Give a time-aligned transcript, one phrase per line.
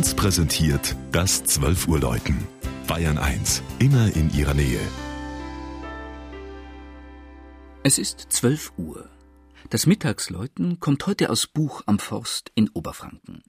[0.00, 2.38] 1 präsentiert das 12 Uhr Läuten.
[2.86, 4.80] Bayern 1, immer in ihrer Nähe.
[7.82, 9.10] Es ist 12 Uhr.
[9.68, 13.42] Das Mittagsläuten kommt heute aus Buch am Forst in Oberfranken.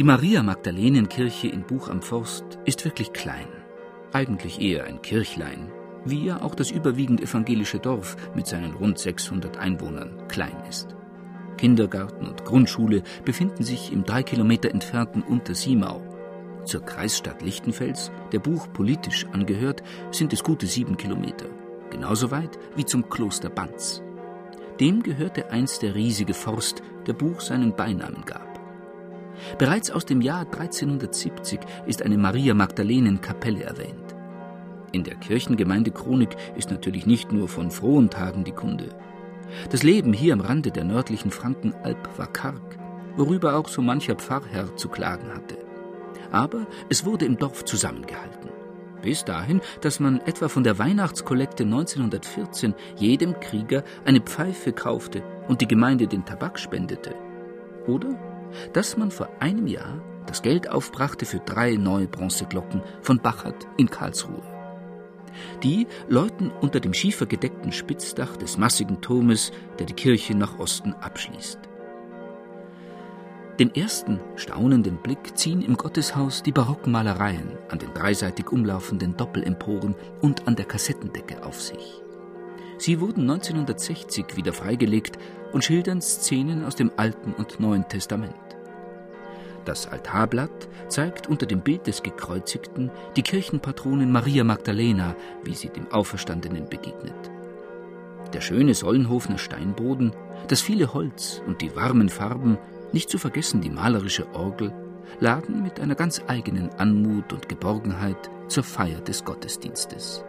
[0.00, 3.48] Die Maria-Magdalenen-Kirche in Buch am Forst ist wirklich klein.
[4.14, 5.70] Eigentlich eher ein Kirchlein,
[6.06, 10.96] wie ja auch das überwiegend evangelische Dorf mit seinen rund 600 Einwohnern klein ist.
[11.58, 16.00] Kindergarten und Grundschule befinden sich im drei Kilometer entfernten Untersiemau.
[16.64, 21.44] Zur Kreisstadt Lichtenfels, der Buch politisch angehört, sind es gute sieben Kilometer.
[21.90, 24.02] Genauso weit wie zum Kloster Banz.
[24.80, 28.49] Dem gehörte einst der riesige Forst, der Buch seinen Beinamen gab.
[29.58, 34.16] Bereits aus dem Jahr 1370 ist eine Maria-Magdalenen-Kapelle erwähnt.
[34.92, 38.88] In der Kirchengemeindechronik ist natürlich nicht nur von frohen Tagen die Kunde.
[39.70, 42.78] Das Leben hier am Rande der nördlichen Frankenalb war karg,
[43.16, 45.56] worüber auch so mancher Pfarrherr zu klagen hatte.
[46.32, 48.50] Aber es wurde im Dorf zusammengehalten.
[49.02, 55.60] Bis dahin, dass man etwa von der Weihnachtskollekte 1914 jedem Krieger eine Pfeife kaufte und
[55.60, 57.14] die Gemeinde den Tabak spendete.
[57.86, 58.18] Oder
[58.72, 63.90] dass man vor einem Jahr das Geld aufbrachte für drei neue Bronzeglocken von Bachert in
[63.90, 64.42] Karlsruhe.
[65.62, 71.58] Die läuten unter dem schiefergedeckten Spitzdach des massigen Turmes, der die Kirche nach Osten abschließt.
[73.58, 79.94] Den ersten staunenden Blick ziehen im Gotteshaus die barocken Malereien an den dreiseitig umlaufenden Doppelemporen
[80.22, 82.02] und an der Kassettendecke auf sich.
[82.80, 85.18] Sie wurden 1960 wieder freigelegt
[85.52, 88.32] und schildern Szenen aus dem Alten und Neuen Testament.
[89.66, 95.14] Das Altarblatt zeigt unter dem Bild des Gekreuzigten die Kirchenpatronin Maria Magdalena,
[95.44, 97.30] wie sie dem Auferstandenen begegnet.
[98.32, 100.12] Der schöne Sollenhofener Steinboden,
[100.48, 102.56] das viele Holz und die warmen Farben,
[102.92, 104.72] nicht zu vergessen die malerische Orgel,
[105.18, 110.24] laden mit einer ganz eigenen Anmut und Geborgenheit zur Feier des Gottesdienstes.